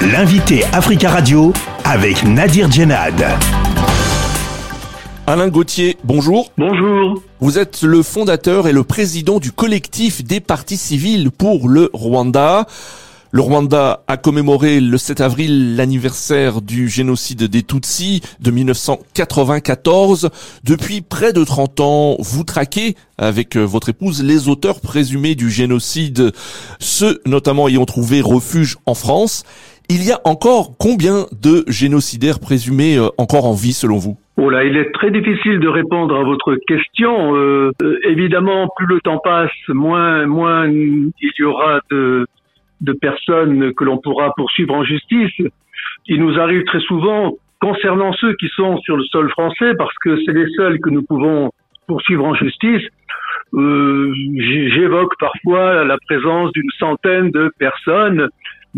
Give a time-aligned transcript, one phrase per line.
[0.00, 1.52] L'invité Africa Radio
[1.84, 3.20] avec Nadir Djenad.
[5.26, 6.52] Alain Gauthier, bonjour.
[6.56, 7.20] Bonjour.
[7.40, 12.68] Vous êtes le fondateur et le président du collectif des partis civils pour le Rwanda.
[13.32, 20.30] Le Rwanda a commémoré le 7 avril l'anniversaire du génocide des Tutsis de 1994.
[20.62, 25.50] Depuis près de 30 ans, vous traquez avec euh, votre épouse les auteurs présumés du
[25.50, 26.32] génocide,
[26.78, 29.42] ceux notamment ayant trouvé refuge en France.
[29.90, 34.18] Il y a encore combien de génocidaires présumés euh, encore en vie selon vous?
[34.36, 37.34] Oh là, il est très difficile de répondre à votre question.
[37.34, 37.72] Euh,
[38.04, 42.26] évidemment, plus le temps passe, moins, moins il y aura de,
[42.82, 45.40] de personnes que l'on pourra poursuivre en justice.
[46.06, 50.18] Il nous arrive très souvent, concernant ceux qui sont sur le sol français, parce que
[50.24, 51.50] c'est les seuls que nous pouvons
[51.86, 52.84] poursuivre en justice,
[53.54, 54.12] euh,
[54.74, 58.28] j'évoque parfois la présence d'une centaine de personnes,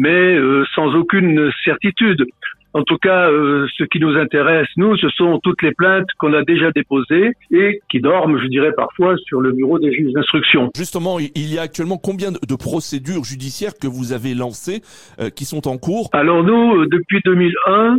[0.00, 2.24] mais euh, sans aucune certitude.
[2.72, 6.32] En tout cas, euh, ce qui nous intéresse, nous, ce sont toutes les plaintes qu'on
[6.32, 10.70] a déjà déposées et qui dorment, je dirais parfois, sur le bureau des juges d'instruction.
[10.74, 14.80] Justement, il y a actuellement combien de procédures judiciaires que vous avez lancées
[15.20, 16.08] euh, qui sont en cours?
[16.12, 17.98] Alors nous, euh, depuis 2001,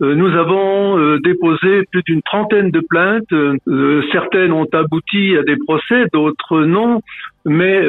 [0.00, 3.32] nous avons déposé plus d'une trentaine de plaintes.
[4.10, 7.02] certaines ont abouti à des procès, d'autres non.
[7.44, 7.86] Mais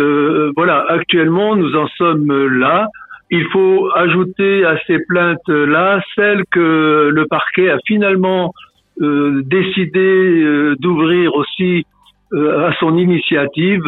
[0.56, 2.88] voilà, actuellement, nous en sommes là.
[3.32, 8.54] Il faut ajouter à ces plaintes-là celles que le parquet a finalement
[9.02, 11.86] euh, décidé euh, d'ouvrir aussi
[12.34, 13.84] euh, à son initiative.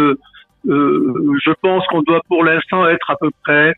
[0.65, 3.75] je pense qu'on doit pour l'instant être à peu près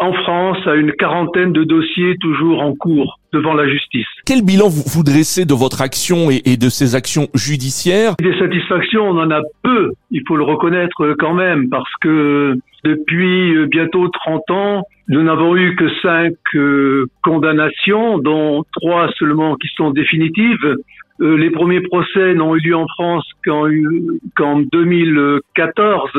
[0.00, 4.06] en France à une quarantaine de dossiers toujours en cours devant la justice.
[4.26, 8.14] Quel bilan vous, vous dressez de votre action et, et, de ces actions judiciaires?
[8.18, 13.54] Des satisfactions, on en a peu, il faut le reconnaître quand même, parce que depuis
[13.54, 19.68] euh, bientôt 30 ans, nous n'avons eu que cinq euh, condamnations, dont trois seulement qui
[19.76, 20.76] sont définitives.
[21.20, 26.10] Euh, les premiers procès n'ont eu lieu en France qu'en 2014,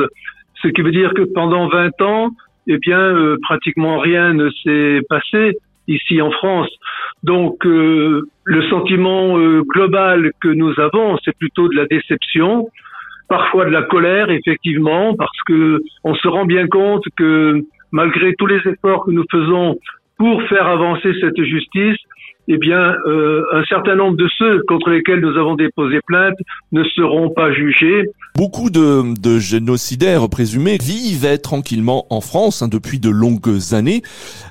[0.62, 2.30] ce qui veut dire que pendant 20 ans,
[2.66, 5.56] eh bien, pratiquement rien ne s'est passé
[5.88, 6.70] ici en France.
[7.22, 12.68] Donc, le sentiment global que nous avons, c'est plutôt de la déception
[13.32, 18.46] parfois de la colère, effectivement, parce que on se rend bien compte que malgré tous
[18.46, 19.78] les efforts que nous faisons
[20.18, 21.96] pour faire avancer cette justice,
[22.52, 26.36] eh bien, euh, un certain nombre de ceux contre lesquels nous avons déposé plainte
[26.70, 28.04] ne seront pas jugés.
[28.36, 34.02] Beaucoup de, de génocidaires présumés vivent tranquillement en France hein, depuis de longues années.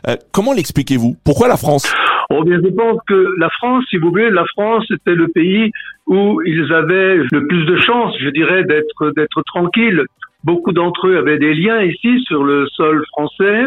[0.08, 1.16] Euh, comment l'expliquez-vous?
[1.24, 1.92] Pourquoi la France?
[2.34, 5.72] Oh bien, je pense que la France, si vous voulez, la France était le pays
[6.08, 10.04] où ils avaient le plus de chances, je dirais, d'être d'être tranquilles.
[10.44, 13.66] Beaucoup d'entre eux avaient des liens ici sur le sol français.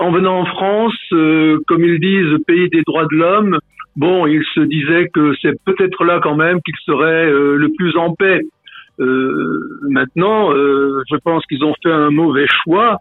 [0.00, 3.58] En venant en France, euh, comme ils disent, pays des droits de l'homme,
[3.96, 7.96] bon, ils se disaient que c'est peut-être là quand même qu'ils seraient euh, le plus
[7.96, 8.40] en paix.
[8.98, 9.58] Euh,
[9.88, 12.98] maintenant, je pense qu'ils ont fait un mauvais choix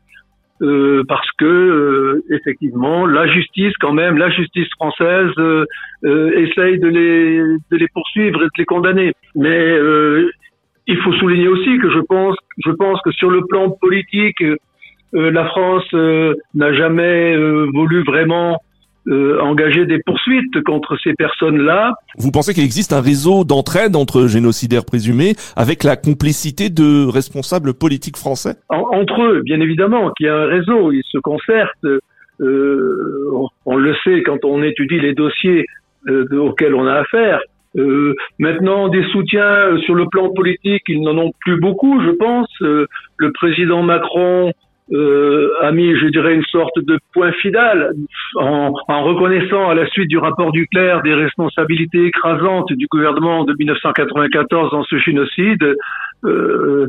[0.61, 5.65] euh, parce que euh, effectivement la justice quand même la justice française euh,
[6.03, 7.37] euh essaye de les
[7.71, 9.77] de les poursuivre et de les condamner mais
[10.85, 14.43] il faut souligner aussi que je pense je pense que sur le plan politique
[15.13, 17.35] la France n'a jamais
[17.73, 18.59] voulu vraiment
[19.07, 21.93] euh, engager des poursuites contre ces personnes-là.
[22.17, 27.73] Vous pensez qu'il existe un réseau d'entraide entre génocidaires présumés avec la complicité de responsables
[27.73, 28.55] politiques français?
[28.69, 31.87] Entre eux, bien évidemment, qu'il y a un réseau, ils se concertent.
[32.41, 35.65] Euh, on, le sait quand on étudie les dossiers
[36.07, 37.39] euh, auxquels on a affaire.
[37.77, 42.49] Euh, maintenant, des soutiens sur le plan politique, ils n'en ont plus beaucoup, je pense.
[42.59, 44.51] le président Macron
[44.91, 47.93] euh, a mis, je dirais, une sorte de point final
[48.35, 53.43] en, en, reconnaissant à la suite du rapport du clerc des responsabilités écrasantes du gouvernement
[53.43, 55.75] de 1994 dans ce génocide.
[56.25, 56.87] Euh,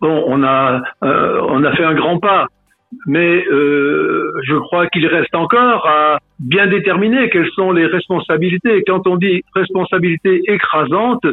[0.00, 2.48] bon, on a, euh, on a fait un grand pas
[3.06, 8.82] mais euh, je crois qu'il reste encore à bien déterminer quelles sont les responsabilités.
[8.86, 11.24] Quand on dit responsabilité écrasante,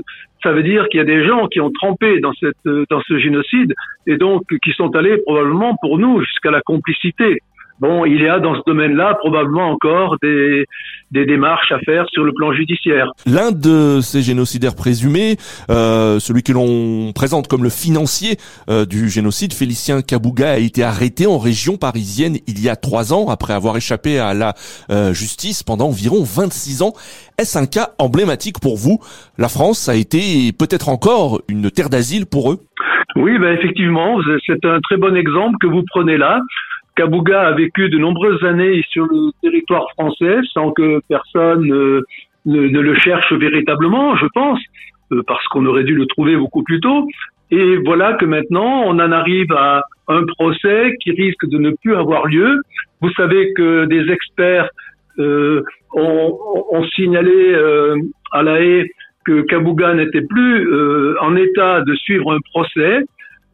[0.41, 3.17] ça veut dire qu'il y a des gens qui ont trempé dans cette dans ce
[3.17, 3.73] génocide
[4.07, 7.39] et donc qui sont allés probablement pour nous jusqu'à la complicité.
[7.83, 10.65] Bon, il y a dans ce domaine-là probablement encore des,
[11.12, 13.12] des démarches à faire sur le plan judiciaire.
[13.25, 15.35] L'un de ces génocidaires présumés,
[15.69, 18.38] euh, celui que l'on présente comme le financier
[18.69, 23.12] euh, du génocide, Félicien Kabouga, a été arrêté en région parisienne il y a trois
[23.12, 24.53] ans après avoir échappé à la
[24.89, 26.94] euh, justice pendant environ 26 ans.
[27.38, 29.00] Est-ce un cas emblématique pour vous?
[29.38, 32.59] La France a été peut-être encore une terre d'asile pour eux?
[33.18, 36.39] Oui, ben effectivement, c'est un très bon exemple que vous prenez là
[36.95, 42.01] Kabuga a vécu de nombreuses années sur le territoire français sans que personne ne,
[42.45, 44.60] le cherche véritablement, je pense,
[45.28, 47.07] parce qu'on aurait dû le trouver beaucoup plus tôt.
[47.51, 51.95] Et voilà que maintenant, on en arrive à un procès qui risque de ne plus
[51.95, 52.62] avoir lieu.
[53.01, 54.69] Vous savez que des experts
[55.19, 55.62] euh,
[55.94, 57.95] ont, signalé euh,
[58.31, 58.90] à la haie
[59.25, 63.04] que Kabuga n'était plus euh, en état de suivre un procès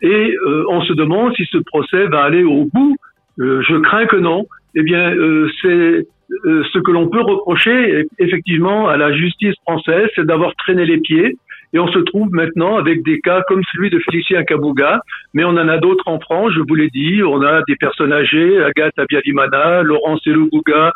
[0.02, 2.96] et euh, on se demande si ce procès va aller au bout.
[3.40, 4.46] Euh, je crains que non.
[4.76, 5.14] Eh bien,
[5.62, 6.08] c'est
[6.46, 11.36] ce que l'on peut reprocher effectivement à la justice française, c'est d'avoir traîné les pieds
[11.74, 15.02] et on se trouve maintenant avec des cas comme celui de Félicien Kabuga,
[15.34, 17.22] mais on en a d'autres en France, je vous l'ai dit.
[17.24, 20.92] On a des personnes âgées, Agathe Abiyalimana, Laurent Seloubuga,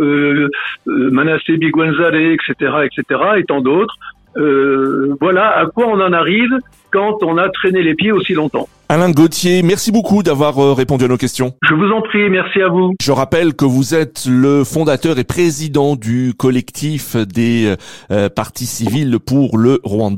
[0.00, 0.48] euh,
[0.86, 2.52] euh, Manassé Biguanzale, etc.,
[2.84, 3.94] etc., et tant d'autres.
[4.38, 6.50] Euh, voilà à quoi on en arrive
[6.90, 8.68] quand on a traîné les pieds aussi longtemps.
[8.88, 11.52] Alain Gauthier, merci beaucoup d'avoir euh, répondu à nos questions.
[11.68, 12.94] Je vous en prie, merci à vous.
[13.02, 17.74] Je rappelle que vous êtes le fondateur et président du collectif des
[18.34, 20.06] partis civils pour le Rwanda.